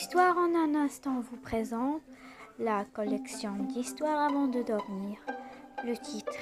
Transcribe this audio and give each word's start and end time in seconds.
Histoire 0.00 0.38
en 0.38 0.54
un 0.54 0.76
instant 0.76 1.18
vous 1.18 1.38
présente 1.38 2.02
la 2.60 2.84
collection 2.84 3.56
d'histoires 3.64 4.28
avant 4.28 4.46
de 4.46 4.62
dormir. 4.62 5.18
Le 5.84 5.96
titre 5.96 6.36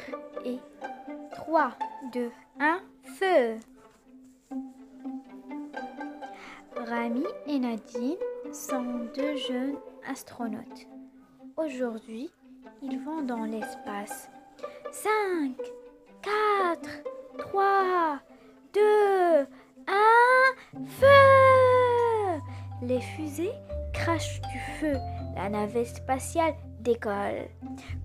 est 0.45 0.61
3, 1.33 1.73
2, 2.13 2.31
1, 2.61 2.81
feu. 3.15 3.57
Rami 6.77 7.25
et 7.47 7.59
Nadine 7.59 8.19
sont 8.53 9.09
deux 9.15 9.37
jeunes 9.37 9.79
astronautes. 10.07 10.87
Aujourd'hui, 11.57 12.29
ils 12.83 13.01
vont 13.01 13.23
dans 13.23 13.45
l'espace. 13.45 14.29
5, 14.93 15.55
Les 22.87 23.01
fusées 23.01 23.53
crachent 23.93 24.41
du 24.43 24.59
feu. 24.79 24.95
La 25.35 25.49
navette 25.49 25.89
spatiale 25.89 26.55
décolle. 26.81 27.49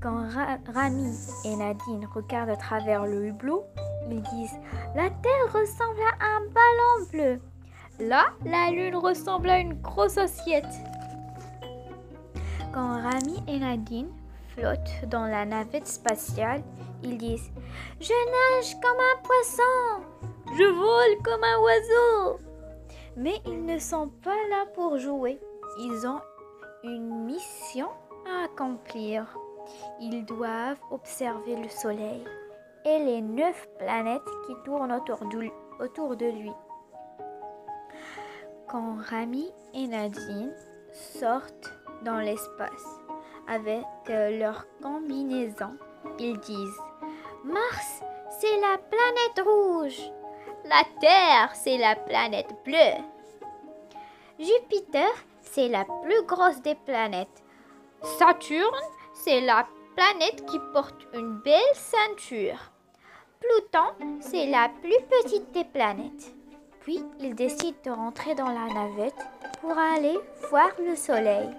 Quand 0.02 0.26
Rami 0.74 1.16
et 1.46 1.56
Nadine 1.56 2.08
regardent 2.16 2.50
à 2.50 2.56
travers 2.56 3.06
le 3.06 3.28
hublot, 3.28 3.64
ils 4.10 4.24
disent 4.24 4.60
La 4.96 5.12
Terre 5.12 5.54
ressemble 5.54 6.00
à 6.20 6.26
un 6.26 6.42
ballon 6.48 7.10
bleu. 7.12 7.42
Là, 8.00 8.26
la 8.44 8.72
Lune 8.72 8.96
ressemble 8.96 9.52
à 9.52 9.60
une 9.60 9.80
grosse 9.82 10.18
assiette. 10.18 10.74
Quand 12.74 13.04
Rami 13.04 13.44
et 13.48 13.60
Nadine 13.60 14.10
flottent 14.56 15.08
dans 15.10 15.28
la 15.28 15.46
navette 15.46 15.88
spatiale, 15.88 16.64
ils 17.04 17.20
disent 17.20 17.52
Je 18.00 18.08
nage 18.08 18.74
comme 18.82 18.98
un 18.98 19.22
poisson, 19.22 20.28
je 20.58 20.64
vole 20.64 21.22
comme 21.24 21.44
un 21.44 21.60
oiseau. 21.60 22.51
Mais 23.18 23.42
ils 23.46 23.66
ne 23.66 23.78
sont 23.78 24.10
pas 24.24 24.48
là 24.50 24.66
pour 24.74 24.98
jouer. 24.98 25.40
Ils 25.80 26.08
ont 26.08 26.22
une 26.84 27.26
mission 27.26 27.88
à 28.26 28.46
accomplir. 28.46 29.38
Ils 30.00 30.26
doivent 30.26 30.82
observer 30.90 31.56
le 31.56 31.70
Soleil 31.70 32.24
et 32.86 33.00
les 33.00 33.22
neuf 33.22 33.68
planètes 33.78 34.22
qui 34.48 34.54
tournent 34.66 34.92
autour 34.92 35.26
de 36.16 36.26
lui. 36.26 36.52
Quand 38.68 38.96
Rami 39.10 39.52
et 39.74 39.88
Nadine 39.88 40.54
sortent 40.92 41.74
dans 42.04 42.18
l'espace 42.18 43.00
avec 43.48 43.86
euh, 44.10 44.40
leur 44.40 44.66
combinaison, 44.82 45.78
ils 46.20 46.40
disent 46.40 46.80
Mars, 47.44 48.02
c'est 48.40 48.60
la 48.62 48.78
planète 48.78 49.46
rouge. 49.46 50.12
La 50.66 50.84
Terre, 51.00 51.52
c'est 51.54 51.78
la 51.78 51.96
planète 51.96 52.54
bleue. 52.64 53.02
Jupiter, 54.40 55.12
c'est 55.42 55.68
la 55.68 55.86
plus 56.04 56.24
grosse 56.26 56.62
des 56.62 56.76
planètes. 56.76 57.44
Saturne, 58.20 58.80
c'est 59.14 59.42
la 59.42 59.68
planète 59.96 60.46
qui 60.46 60.60
porte 60.74 61.08
une 61.14 61.40
belle 61.40 61.60
ceinture. 61.74 62.72
Pluton, 63.40 64.20
c'est 64.20 64.46
la 64.48 64.70
plus 64.82 64.98
petite 65.10 65.52
des 65.52 65.66
planètes. 65.66 66.34
Puis, 66.82 67.04
ils 67.20 67.36
décident 67.36 67.78
de 67.86 67.92
rentrer 67.92 68.36
dans 68.36 68.50
la 68.50 68.74
navette 68.74 69.26
pour 69.62 69.78
aller 69.78 70.18
voir 70.50 70.70
le 70.80 70.96
soleil. 70.96 71.50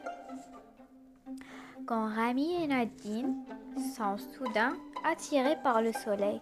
Quand 1.87 2.07
Rami 2.15 2.63
et 2.63 2.67
Nadine 2.69 3.45
sont 3.97 4.17
soudain 4.17 4.73
attirés 5.05 5.57
par 5.63 5.83
le 5.83 5.93
soleil, 5.93 6.41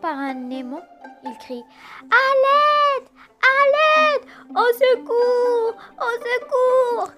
par 0.00 0.16
un 0.16 0.50
aimant, 0.50 0.82
ils 1.24 1.38
crient 1.38 1.64
À 2.10 2.26
l'aide 2.42 3.08
À 3.42 3.58
l'aide 3.74 4.28
Au 4.50 4.72
secours 4.74 5.74
Au 5.98 6.12
secours 6.20 7.12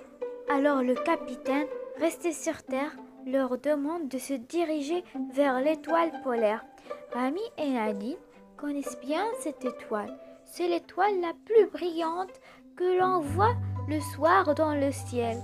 Alors 0.51 0.83
le 0.83 0.95
capitaine, 0.95 1.67
resté 1.99 2.33
sur 2.33 2.63
terre, 2.63 2.93
leur 3.27 3.59
demande 3.59 4.09
de 4.09 4.19
se 4.19 4.35
diriger 4.35 5.05
vers 5.35 5.61
l'étoile 5.61 6.13
polaire. 6.23 6.65
Rami 7.13 7.43
et 7.59 7.71
Nadine 7.71 8.17
connaissent 8.57 8.99
bien 9.01 9.25
cette 9.41 9.65
étoile. 9.65 10.17
C'est 10.45 10.69
l'étoile 10.69 11.21
la 11.21 11.33
plus 11.45 11.67
brillante 11.71 12.41
que 12.77 12.99
l'on 12.99 13.21
voit 13.21 13.55
le 13.89 14.01
soir 14.01 14.55
dans 14.55 14.75
le 14.75 14.93
ciel. 14.93 15.39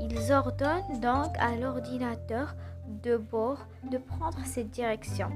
Ils 0.00 0.32
ordonnent 0.32 1.00
donc 1.00 1.36
à 1.38 1.56
l'ordinateur 1.56 2.54
de 3.02 3.16
bord 3.16 3.58
de 3.90 3.98
prendre 3.98 4.38
cette 4.44 4.70
direction. 4.70 5.30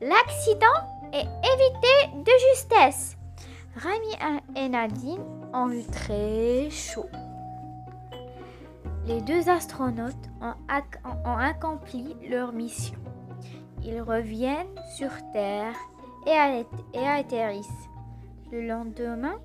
L'accident 0.00 0.66
est 1.12 1.26
évité 1.26 2.22
de 2.24 2.32
justesse. 2.50 3.16
Rami 3.76 4.14
et 4.56 4.68
Nadine 4.68 5.24
ont 5.52 5.70
eu 5.70 5.84
très 5.84 6.70
chaud. 6.70 7.08
Les 9.06 9.20
deux 9.22 9.48
astronautes 9.48 10.14
ont, 10.40 11.36
accompli 11.38 12.14
leur 12.28 12.52
mission. 12.52 12.98
Ils 13.82 14.02
reviennent 14.02 14.74
sur 14.96 15.10
Terre 15.32 15.74
et, 16.26 17.06
atterrissent. 17.06 17.88
Le 18.52 18.66
lendemain, 18.66 19.38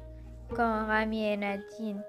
quand 0.55 0.85
Rami 0.87 1.25
et 1.25 1.37
Nadine 1.37 2.03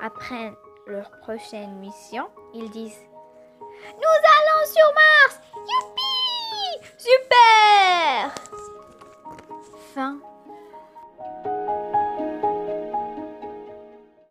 apprennent 0.00 0.56
leur 0.86 1.10
prochaine 1.22 1.78
mission, 1.78 2.28
ils 2.52 2.70
disent 2.70 3.08
Nous 3.70 4.20
allons 4.36 4.66
sur 4.66 4.94
Mars 4.94 5.40
Super! 6.98 8.32
Fin 9.94 10.20